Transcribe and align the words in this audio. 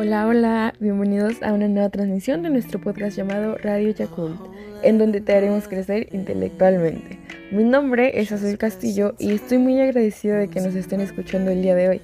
Hola, 0.00 0.28
hola, 0.28 0.74
bienvenidos 0.78 1.42
a 1.42 1.52
una 1.52 1.66
nueva 1.66 1.88
transmisión 1.88 2.44
de 2.44 2.50
nuestro 2.50 2.80
podcast 2.80 3.16
llamado 3.16 3.56
Radio 3.56 3.90
Yakult, 3.90 4.40
en 4.84 4.96
donde 4.96 5.20
te 5.20 5.34
haremos 5.34 5.66
crecer 5.66 6.06
intelectualmente. 6.12 7.18
Mi 7.50 7.64
nombre 7.64 8.20
es 8.20 8.30
Azul 8.30 8.56
Castillo 8.58 9.16
y 9.18 9.32
estoy 9.32 9.58
muy 9.58 9.80
agradecida 9.80 10.36
de 10.36 10.46
que 10.46 10.60
nos 10.60 10.76
estén 10.76 11.00
escuchando 11.00 11.50
el 11.50 11.62
día 11.62 11.74
de 11.74 11.88
hoy. 11.88 12.00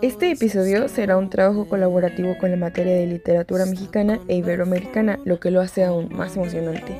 Este 0.00 0.30
episodio 0.30 0.88
será 0.88 1.18
un 1.18 1.28
trabajo 1.28 1.68
colaborativo 1.68 2.38
con 2.38 2.50
la 2.50 2.56
materia 2.56 2.94
de 2.94 3.08
literatura 3.08 3.66
mexicana 3.66 4.20
e 4.26 4.36
iberoamericana, 4.36 5.18
lo 5.26 5.38
que 5.38 5.50
lo 5.50 5.60
hace 5.60 5.84
aún 5.84 6.08
más 6.14 6.38
emocionante. 6.38 6.96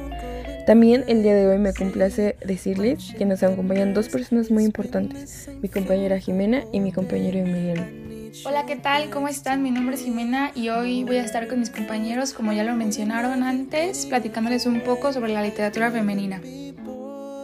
También 0.67 1.05
el 1.09 1.23
día 1.23 1.35
de 1.37 1.47
hoy 1.47 1.57
me 1.57 1.73
complace 1.73 2.37
decirles 2.45 3.15
que 3.17 3.25
nos 3.25 3.43
acompañan 3.43 3.95
dos 3.95 4.11
personas 4.11 4.51
muy 4.51 4.65
importantes, 4.65 5.49
mi 5.63 5.71
compañera 5.71 6.19
Jimena 6.19 6.65
y 6.71 6.81
mi 6.81 6.93
compañero 6.93 7.39
Emiliano. 7.39 8.04
Hola, 8.43 8.67
¿qué 8.67 8.75
tal? 8.75 9.11
¿Cómo 9.11 9.29
están? 9.29 9.63
Mi 9.63 9.71
nombre 9.71 9.95
es 9.95 10.03
Jimena 10.03 10.51
y 10.55 10.69
hoy 10.69 11.05
voy 11.05 11.17
a 11.17 11.25
estar 11.25 11.47
con 11.47 11.61
mis 11.61 11.71
compañeros, 11.71 12.33
como 12.33 12.53
ya 12.53 12.65
lo 12.65 12.75
mencionaron 12.75 13.45
antes, 13.45 14.07
platicándoles 14.07 14.67
un 14.67 14.81
poco 14.81 15.13
sobre 15.13 15.33
la 15.33 15.43
literatura 15.43 15.91
femenina. 15.91 16.41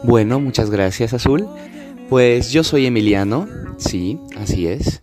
Bueno, 0.03 0.41
muchas 0.41 0.69
gracias 0.71 1.15
Azul. 1.15 1.49
Pues 2.09 2.51
yo 2.51 2.65
soy 2.65 2.87
Emiliano, 2.87 3.47
sí, 3.79 4.19
así 4.37 4.67
es. 4.67 5.03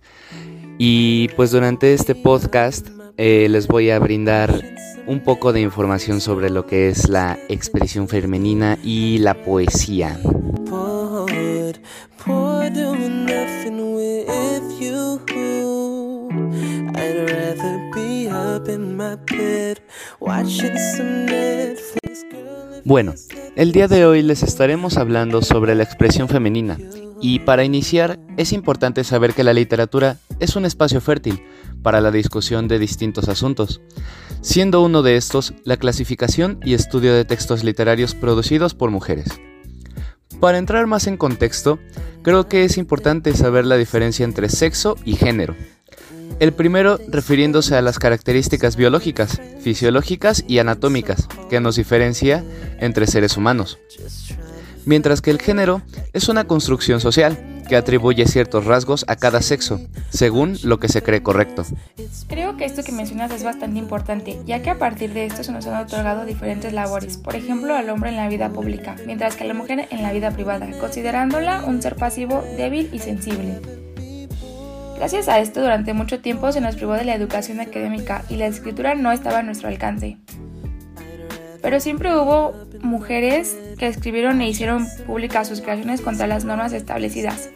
Y 0.78 1.30
pues 1.30 1.52
durante 1.52 1.94
este 1.94 2.16
podcast 2.16 2.88
eh, 3.16 3.48
les 3.50 3.68
voy 3.68 3.90
a 3.90 4.00
brindar 4.00 4.62
un 5.08 5.22
poco 5.22 5.54
de 5.54 5.62
información 5.62 6.20
sobre 6.20 6.50
lo 6.50 6.68
que 6.68 6.90
es 6.90 7.08
la 7.08 7.40
expresión 7.48 8.10
femenina 8.10 8.78
y 8.84 9.20
la 9.20 9.42
poesía. 9.42 10.20
Bueno, 22.86 23.14
el 23.56 23.72
día 23.72 23.88
de 23.88 24.06
hoy 24.06 24.22
les 24.22 24.44
estaremos 24.44 24.98
hablando 24.98 25.42
sobre 25.42 25.76
la 25.76 25.84
expresión 25.84 26.30
femenina 26.30 26.78
y 27.22 27.40
para 27.40 27.64
iniciar 27.64 28.20
es 28.38 28.54
importante 28.54 29.04
saber 29.04 29.34
que 29.34 29.44
la 29.44 29.54
literatura 29.54 30.18
es 30.40 30.56
un 30.56 30.66
espacio 30.66 31.02
fértil 31.02 31.44
para 31.84 32.02
la 32.02 32.12
discusión 32.12 32.68
de 32.68 32.80
distintos 32.80 33.28
asuntos, 33.30 33.82
siendo 34.42 34.82
uno 34.82 35.02
de 35.02 35.18
estos 35.18 35.54
la 35.64 35.78
clasificación 35.78 36.60
y 36.64 36.74
estudio 36.74 37.14
de 37.14 37.26
textos 37.26 37.64
literarios 37.64 38.16
producidos 38.16 38.74
por 38.74 38.92
mujeres. 38.92 39.28
Para 40.40 40.58
entrar 40.58 40.88
más 40.88 41.08
en 41.08 41.18
contexto, 41.18 41.80
creo 42.22 42.48
que 42.48 42.64
es 42.64 42.78
importante 42.78 43.34
saber 43.34 43.66
la 43.66 43.78
diferencia 43.78 44.24
entre 44.24 44.50
sexo 44.50 44.96
y 45.04 45.16
género. 45.16 45.56
El 46.40 46.54
primero 46.54 47.00
refiriéndose 47.08 47.76
a 47.76 47.82
las 47.82 48.00
características 48.00 48.76
biológicas, 48.76 49.42
fisiológicas 49.62 50.44
y 50.48 50.60
anatómicas 50.60 51.28
que 51.50 51.60
nos 51.60 51.76
diferencia 51.76 52.44
entre 52.80 53.08
seres 53.08 53.38
humanos. 53.38 53.80
Mientras 54.86 55.22
que 55.22 55.32
el 55.32 55.42
género 55.42 55.82
es 56.14 56.30
una 56.30 56.46
construcción 56.46 57.00
social, 57.00 57.38
que 57.68 57.76
atribuye 57.76 58.26
ciertos 58.26 58.66
rasgos 58.66 59.06
a 59.08 59.16
cada 59.16 59.42
sexo, 59.42 59.80
según 60.10 60.58
lo 60.64 60.80
que 60.80 60.88
se 60.88 61.04
cree 61.04 61.22
correcto. 61.22 61.66
Creo 62.28 62.58
que 62.58 62.66
esto 62.66 62.84
que 62.84 62.92
mencionas 62.92 63.32
es 63.32 63.44
bastante 63.44 63.78
importante, 63.78 64.40
ya 64.46 64.62
que 64.62 64.70
a 64.70 64.80
partir 64.80 65.14
de 65.14 65.26
esto 65.26 65.44
se 65.44 65.52
nos 65.52 65.68
han 65.68 65.86
otorgado 65.86 66.26
diferentes 66.26 66.74
labores, 66.74 67.18
por 67.18 67.36
ejemplo 67.36 67.76
al 67.76 67.90
hombre 67.90 68.10
en 68.10 68.16
la 68.16 68.30
vida 68.30 68.50
pública, 68.50 68.96
mientras 69.06 69.36
que 69.36 69.44
a 69.44 69.48
la 69.48 69.54
mujer 69.54 69.88
en 69.92 70.02
la 70.02 70.14
vida 70.14 70.32
privada, 70.32 70.68
considerándola 70.80 71.64
un 71.66 71.82
ser 71.82 71.96
pasivo, 71.96 72.44
débil 72.58 72.90
y 72.94 73.00
sensible. 73.00 73.87
Gracias 74.98 75.30
a 75.30 75.40
esto, 75.40 75.62
durante 75.62 75.94
mucho 75.94 76.22
tiempo 76.22 76.52
se 76.52 76.60
nos 76.60 76.76
privó 76.76 76.94
de 76.94 77.06
la 77.06 77.14
educación 77.14 77.60
académica 77.60 78.24
y 78.30 78.36
la 78.36 78.48
escritura 78.48 78.96
no 78.96 79.12
estaba 79.12 79.40
a 79.40 79.44
nuestro 79.44 79.70
alcance. 79.70 80.18
Pero 81.62 81.80
siempre 81.80 82.16
hubo 82.16 82.54
mujeres 82.82 83.56
que 83.78 83.88
escribieron 83.88 84.42
e 84.42 84.50
hicieron 84.50 84.88
públicas 85.06 85.48
sus 85.48 85.62
creaciones 85.62 86.02
contra 86.02 86.26
las 86.26 86.46
normas 86.46 86.74
establecidas, 86.74 87.52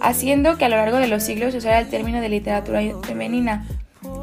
haciendo 0.00 0.58
que 0.58 0.64
a 0.64 0.68
lo 0.68 0.76
largo 0.76 0.98
de 0.98 1.08
los 1.08 1.24
siglos 1.24 1.52
se 1.52 1.58
usara 1.58 1.80
el 1.80 1.88
término 1.88 2.20
de 2.20 2.28
literatura 2.28 2.80
femenina. 3.02 3.66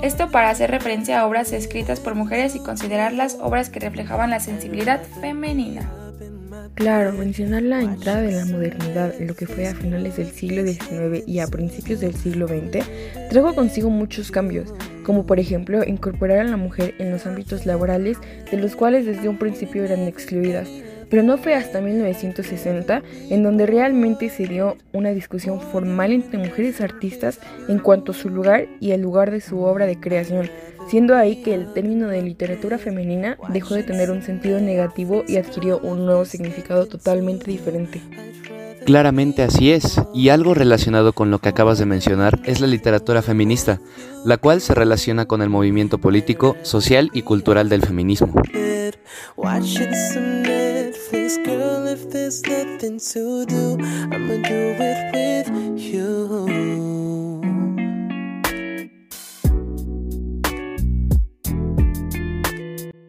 Esto 0.02 0.32
para 0.32 0.50
hacer 0.50 0.72
referencia 0.72 1.20
a 1.20 1.28
obras 1.28 1.52
escritas 1.52 2.00
por 2.00 2.16
mujeres 2.16 2.56
y 2.56 2.60
considerarlas 2.60 3.38
obras 3.42 3.70
que 3.70 3.82
reflejaban 3.82 4.30
la 4.30 4.40
sensibilidad 4.40 5.02
femenina. 5.20 5.90
Claro, 6.76 7.14
mencionar 7.14 7.64
la 7.64 7.82
entrada 7.82 8.22
de 8.22 8.32
la 8.32 8.46
modernidad, 8.46 9.14
lo 9.20 9.36
que 9.36 9.48
fue 9.48 9.68
a 9.68 9.76
finales 9.76 10.18
del 10.18 10.28
siglo 10.28 10.66
XIX 10.66 11.28
y 11.28 11.40
a 11.40 11.48
principios 11.48 12.00
del 12.00 12.14
siglo 12.14 12.48
XX, 12.48 12.86
trajo 13.30 13.56
consigo 13.56 13.90
muchos 13.90 14.32
cambios, 14.32 14.74
como 15.04 15.26
por 15.26 15.40
ejemplo 15.40 15.84
incorporar 15.84 16.40
a 16.40 16.44
la 16.44 16.58
mujer 16.58 16.94
en 17.00 17.12
los 17.12 17.26
ámbitos 17.26 17.66
laborales 17.66 18.18
de 18.52 18.58
los 18.58 18.76
cuales 18.76 19.06
desde 19.06 19.30
un 19.30 19.38
principio 19.38 19.84
eran 19.84 20.02
excluidas. 20.02 20.70
Pero 21.10 21.24
no 21.24 21.38
fue 21.38 21.56
hasta 21.56 21.80
1960 21.80 23.02
en 23.30 23.44
donde 23.44 23.66
realmente 23.66 24.30
se 24.30 24.46
dio 24.46 24.76
una 24.92 25.12
discusión 25.12 25.62
formal 25.62 26.12
entre 26.12 26.38
mujeres 26.38 26.82
artistas 26.82 27.40
en 27.70 27.80
cuanto 27.80 28.12
a 28.12 28.16
su 28.16 28.30
lugar 28.30 28.68
y 28.82 28.92
el 28.92 29.02
lugar 29.02 29.32
de 29.32 29.40
su 29.40 29.62
obra 29.62 29.86
de 29.86 30.00
creación, 30.00 30.50
siendo 30.90 31.16
ahí 31.16 31.42
que 31.44 31.54
el 31.54 31.74
término 31.74 32.08
de 32.08 32.22
literatura 32.22 32.78
femenina 32.78 33.38
dejó 33.50 33.76
de 33.76 33.84
tener 33.84 34.12
un 34.12 34.22
sentido 34.22 34.60
negativo 34.60 35.24
y 35.28 35.38
adquirió 35.38 35.80
un 35.80 36.06
nuevo 36.06 36.26
significado 36.26 36.86
totalmente 36.86 37.52
diferente. 37.52 38.02
Claramente 38.86 39.44
así 39.44 39.72
es, 39.72 40.00
y 40.14 40.30
algo 40.30 40.54
relacionado 40.54 41.12
con 41.12 41.30
lo 41.30 41.40
que 41.40 41.50
acabas 41.50 41.78
de 41.78 41.86
mencionar 41.86 42.40
es 42.46 42.62
la 42.62 42.68
literatura 42.68 43.22
feminista, 43.22 43.82
la 44.24 44.38
cual 44.38 44.62
se 44.62 44.74
relaciona 44.74 45.26
con 45.26 45.42
el 45.42 45.50
movimiento 45.50 45.98
político, 45.98 46.56
social 46.62 47.10
y 47.12 47.24
cultural 47.24 47.68
del 47.68 47.82
feminismo. 47.82 48.34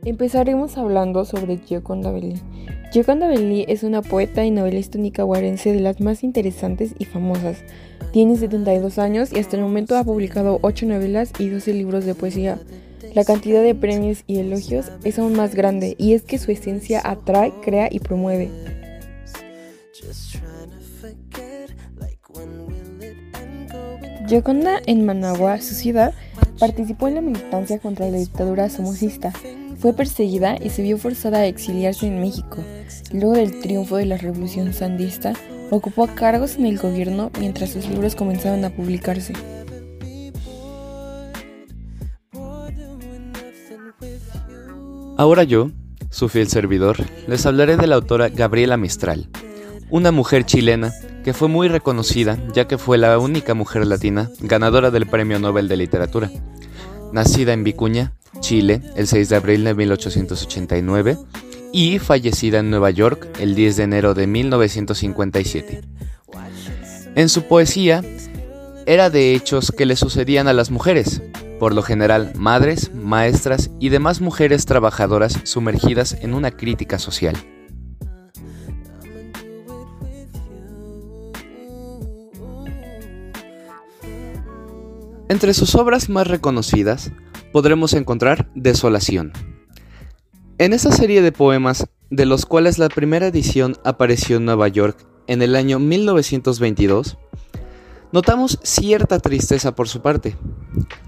Empezaremos 0.08 0.78
hablando 0.78 1.22
de 1.22 1.58
Gioconda 1.58 2.10
Belli. 2.10 2.40
Gioconda 2.90 3.28
Belli 3.28 3.66
es 3.68 3.82
una 3.82 4.00
poeta 4.00 4.42
y 4.42 4.50
novelista 4.50 4.96
nicaragüense 4.96 5.70
de 5.70 5.80
las 5.80 6.00
más 6.00 6.24
interesantes 6.24 6.94
y 6.98 7.04
famosas. 7.04 7.58
Tiene 8.10 8.36
72 8.36 8.98
años 8.98 9.30
y 9.34 9.38
hasta 9.38 9.56
el 9.56 9.62
momento 9.62 9.98
ha 9.98 10.04
publicado 10.04 10.60
8 10.62 10.86
novelas 10.86 11.32
y 11.38 11.50
12 11.50 11.74
libros 11.74 12.06
de 12.06 12.14
poesía. 12.14 12.58
La 13.12 13.26
cantidad 13.26 13.62
de 13.62 13.74
premios 13.74 14.24
y 14.26 14.38
elogios 14.38 14.90
es 15.04 15.18
aún 15.18 15.34
más 15.34 15.54
grande 15.54 15.94
y 15.98 16.14
es 16.14 16.22
que 16.22 16.38
su 16.38 16.52
esencia 16.52 17.02
atrae, 17.04 17.52
crea 17.62 17.88
y 17.90 17.98
promueve. 17.98 18.50
Gioconda 24.26 24.80
en 24.86 25.04
Managua, 25.04 25.60
su 25.60 25.74
ciudad, 25.74 26.14
participó 26.58 27.08
en 27.08 27.14
la 27.14 27.20
militancia 27.20 27.78
contra 27.78 28.08
la 28.08 28.18
dictadura 28.18 28.68
somocista. 28.68 29.32
Fue 29.78 29.92
perseguida 29.92 30.56
y 30.60 30.70
se 30.70 30.82
vio 30.82 30.98
forzada 30.98 31.38
a 31.38 31.46
exiliarse 31.46 32.06
en 32.06 32.20
México. 32.20 32.58
Luego 33.12 33.34
del 33.34 33.60
triunfo 33.60 33.96
de 33.96 34.06
la 34.06 34.16
revolución 34.16 34.72
sandista, 34.72 35.34
ocupó 35.70 36.08
cargos 36.08 36.56
en 36.56 36.66
el 36.66 36.78
gobierno 36.78 37.30
mientras 37.38 37.70
sus 37.70 37.88
libros 37.88 38.16
comenzaban 38.16 38.64
a 38.64 38.70
publicarse. 38.70 39.34
Ahora 45.16 45.42
yo, 45.42 45.70
su 46.10 46.28
fiel 46.28 46.48
servidor, 46.48 46.96
les 47.26 47.44
hablaré 47.44 47.76
de 47.76 47.86
la 47.86 47.96
autora 47.96 48.28
Gabriela 48.28 48.76
Mistral, 48.76 49.28
una 49.90 50.12
mujer 50.12 50.44
chilena 50.44 50.92
que 51.24 51.34
fue 51.34 51.48
muy 51.48 51.68
reconocida 51.68 52.38
ya 52.52 52.66
que 52.66 52.78
fue 52.78 52.98
la 52.98 53.18
única 53.18 53.54
mujer 53.54 53.86
latina 53.86 54.30
ganadora 54.40 54.90
del 54.90 55.06
Premio 55.06 55.38
Nobel 55.38 55.68
de 55.68 55.76
Literatura. 55.76 56.30
Nacida 57.12 57.52
en 57.52 57.64
Vicuña, 57.64 58.12
Chile, 58.40 58.82
el 58.96 59.06
6 59.06 59.28
de 59.28 59.36
abril 59.36 59.64
de 59.64 59.74
1889 59.74 61.16
y 61.72 61.98
fallecida 61.98 62.60
en 62.60 62.70
Nueva 62.70 62.90
York 62.90 63.28
el 63.40 63.54
10 63.54 63.76
de 63.76 63.82
enero 63.82 64.14
de 64.14 64.26
1957. 64.26 65.82
En 67.14 67.28
su 67.28 67.42
poesía 67.42 68.02
era 68.86 69.10
de 69.10 69.34
hechos 69.34 69.70
que 69.70 69.86
le 69.86 69.96
sucedían 69.96 70.48
a 70.48 70.52
las 70.52 70.70
mujeres, 70.70 71.22
por 71.58 71.74
lo 71.74 71.82
general 71.82 72.32
madres, 72.36 72.94
maestras 72.94 73.70
y 73.80 73.88
demás 73.88 74.20
mujeres 74.20 74.64
trabajadoras 74.66 75.38
sumergidas 75.44 76.16
en 76.20 76.32
una 76.32 76.52
crítica 76.52 76.98
social. 76.98 77.36
Entre 85.28 85.54
sus 85.54 85.74
obras 85.74 86.08
más 86.08 86.26
reconocidas 86.26 87.12
podremos 87.52 87.92
encontrar 87.92 88.50
Desolación. 88.54 89.32
En 90.58 90.72
esa 90.72 90.90
serie 90.90 91.22
de 91.22 91.32
poemas, 91.32 91.86
de 92.10 92.26
los 92.26 92.46
cuales 92.46 92.78
la 92.78 92.88
primera 92.88 93.26
edición 93.26 93.76
apareció 93.84 94.38
en 94.38 94.46
Nueva 94.46 94.68
York 94.68 95.06
en 95.26 95.42
el 95.42 95.54
año 95.54 95.78
1922, 95.78 97.18
Notamos 98.10 98.58
cierta 98.62 99.18
tristeza 99.18 99.74
por 99.74 99.86
su 99.86 100.00
parte, 100.00 100.36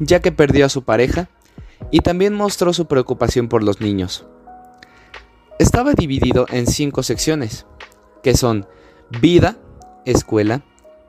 ya 0.01 0.21
que 0.21 0.33
perdió 0.33 0.67
a 0.67 0.69
su 0.69 0.83
pareja 0.83 1.31
y 1.91 2.01
también 2.01 2.35
mostró 2.35 2.75
su 2.75 2.87
preocupación 2.87 3.49
por 3.49 3.63
los 3.63 3.81
niños. 3.81 4.27
Estaba 5.59 5.95
dividido 5.95 6.47
en 6.51 6.67
cinco 6.67 7.03
secciones, 7.03 7.67
que 8.23 8.37
son 8.37 8.67
vida, 9.21 9.57
escuela, 10.05 10.63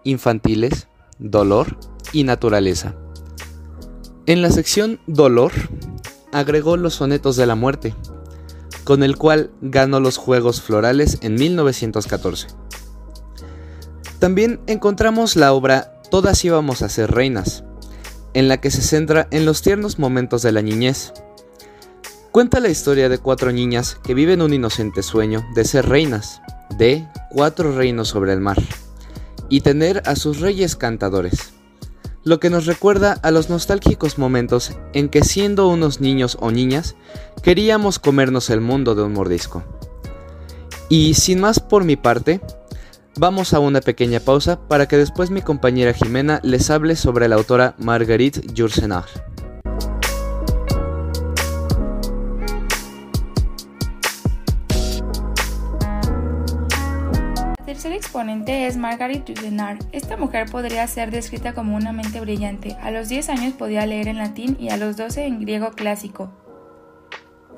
infantiles, 0.05 0.87
dolor 1.19 1.77
y 2.13 2.23
naturaleza. 2.23 2.95
En 4.31 4.41
la 4.41 4.49
sección 4.49 5.01
dolor 5.07 5.51
agregó 6.31 6.77
los 6.77 6.93
sonetos 6.93 7.35
de 7.35 7.45
la 7.45 7.55
muerte, 7.55 7.93
con 8.85 9.03
el 9.03 9.17
cual 9.17 9.51
ganó 9.59 9.99
los 9.99 10.15
Juegos 10.15 10.61
Florales 10.61 11.17
en 11.19 11.35
1914. 11.35 12.47
También 14.19 14.61
encontramos 14.67 15.35
la 15.35 15.51
obra 15.51 16.01
Todas 16.09 16.45
íbamos 16.45 16.81
a 16.81 16.87
ser 16.87 17.11
reinas, 17.11 17.65
en 18.33 18.47
la 18.47 18.61
que 18.61 18.71
se 18.71 18.81
centra 18.81 19.27
en 19.31 19.43
los 19.43 19.61
tiernos 19.61 19.99
momentos 19.99 20.43
de 20.43 20.53
la 20.53 20.61
niñez. 20.61 21.11
Cuenta 22.31 22.61
la 22.61 22.69
historia 22.69 23.09
de 23.09 23.17
cuatro 23.17 23.51
niñas 23.51 23.97
que 24.01 24.13
viven 24.13 24.41
un 24.41 24.53
inocente 24.53 25.03
sueño 25.03 25.43
de 25.55 25.65
ser 25.65 25.89
reinas, 25.89 26.41
de 26.77 27.05
cuatro 27.31 27.75
reinos 27.75 28.07
sobre 28.07 28.31
el 28.31 28.39
mar, 28.39 28.63
y 29.49 29.59
tener 29.59 30.01
a 30.05 30.15
sus 30.15 30.39
reyes 30.39 30.77
cantadores 30.77 31.50
lo 32.23 32.39
que 32.39 32.49
nos 32.49 32.65
recuerda 32.65 33.13
a 33.23 33.31
los 33.31 33.49
nostálgicos 33.49 34.17
momentos 34.17 34.73
en 34.93 35.09
que 35.09 35.23
siendo 35.23 35.67
unos 35.67 36.01
niños 36.01 36.37
o 36.39 36.51
niñas 36.51 36.95
queríamos 37.41 37.99
comernos 37.99 38.49
el 38.49 38.61
mundo 38.61 38.95
de 38.95 39.03
un 39.03 39.13
mordisco. 39.13 39.63
Y 40.89 41.13
sin 41.15 41.39
más 41.39 41.59
por 41.59 41.83
mi 41.83 41.95
parte, 41.95 42.41
vamos 43.17 43.53
a 43.53 43.59
una 43.59 43.81
pequeña 43.81 44.19
pausa 44.19 44.67
para 44.67 44.87
que 44.87 44.97
después 44.97 45.31
mi 45.31 45.41
compañera 45.41 45.93
Jimena 45.93 46.39
les 46.43 46.69
hable 46.69 46.95
sobre 46.95 47.27
la 47.27 47.35
autora 47.35 47.75
Marguerite 47.77 48.41
Yourcenar. 48.53 49.30
Tercer 57.81 57.97
exponente 57.97 58.67
es 58.67 58.77
Margaret 58.77 59.25
Yourcenar. 59.25 59.79
Esta 59.91 60.15
mujer 60.15 60.45
podría 60.51 60.85
ser 60.85 61.09
descrita 61.09 61.53
como 61.53 61.75
una 61.75 61.91
mente 61.91 62.21
brillante. 62.21 62.77
A 62.79 62.91
los 62.91 63.09
10 63.09 63.29
años 63.29 63.53
podía 63.53 63.87
leer 63.87 64.07
en 64.07 64.19
latín 64.19 64.55
y 64.59 64.69
a 64.69 64.77
los 64.77 64.97
12 64.97 65.25
en 65.25 65.39
griego 65.39 65.71
clásico. 65.71 66.29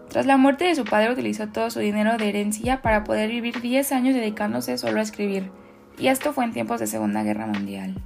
Tras 0.08 0.26
la 0.26 0.38
muerte 0.38 0.64
de 0.64 0.76
su 0.76 0.86
padre 0.86 1.12
utilizó 1.12 1.50
todo 1.50 1.70
su 1.70 1.82
dinero 1.82 2.16
de 2.18 2.30
herencia 2.30 2.82
para 2.82 3.04
poder 3.04 3.32
vivir 3.32 3.60
10 3.60 3.92
años 3.92 4.16
dedicándose 4.16 4.78
solo 4.78 5.02
a 5.02 5.04
escribir. 5.04 5.52
Y 6.00 6.08
esto 6.08 6.32
fue 6.32 6.46
en 6.46 6.54
tiempos 6.54 6.80
de 6.80 6.88
Segunda 6.88 7.22
Guerra 7.24 7.46
Mundial. 7.46 8.02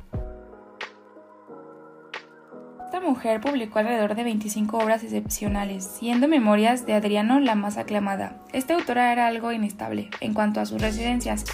Esta 2.83 2.99
mujer 2.99 3.41
publicó 3.41 3.77
alrededor 3.77 4.15
de 4.15 4.23
25 4.23 4.75
obras 4.75 5.03
excepcionales, 5.03 5.83
siendo 5.83 6.27
Memorias 6.27 6.87
de 6.87 6.95
Adriano 6.95 7.39
la 7.39 7.53
más 7.53 7.77
aclamada. 7.77 8.41
Esta 8.53 8.73
autora 8.73 9.11
era 9.11 9.27
algo 9.27 9.51
inestable 9.51 10.09
en 10.19 10.33
cuanto 10.33 10.59
a 10.61 10.65
sus 10.65 10.81
residencias, 10.81 11.45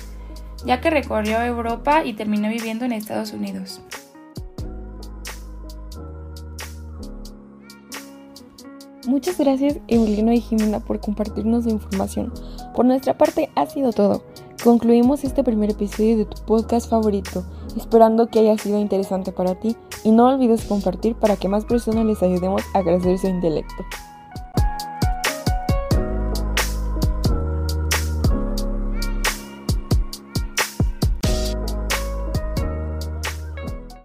ya 0.66 0.82
que 0.82 0.90
recorrió 0.90 1.42
Europa 1.42 2.04
y 2.06 2.14
terminó 2.14 2.50
viviendo 2.50 2.86
en 2.86 2.94
Estados 2.94 3.34
Unidos. 3.34 3.82
Muchas 9.06 9.38
gracias 9.38 9.80
Emiliano 9.90 10.32
y 10.32 10.40
Jimena 10.40 10.80
por 10.80 11.02
compartirnos 11.02 11.66
la 11.66 11.72
información. 11.72 12.32
Por 12.74 12.86
nuestra 12.86 13.18
parte 13.18 13.50
ha 13.56 13.66
sido 13.66 13.92
todo. 13.92 14.24
Concluimos 14.64 15.26
este 15.26 15.44
primer 15.44 15.72
episodio 15.72 16.18
de 16.18 16.26
tu 16.26 16.42
podcast 16.44 16.90
favorito, 16.90 17.44
esperando 17.76 18.28
que 18.28 18.40
haya 18.40 18.58
sido 18.58 18.80
interesante 18.80 19.34
para 19.34 19.56
ti 19.56 19.76
y 20.06 20.12
no 20.12 20.30
olvides 20.30 20.64
compartir 20.64 21.16
para 21.16 21.36
que 21.36 21.50
más 21.50 21.66
personas 21.66 22.06
les 22.06 22.24
ayudemos 22.24 22.62
a 22.74 22.82
crecer 22.82 23.18
su 23.18 23.28
intelecto. 23.28 23.84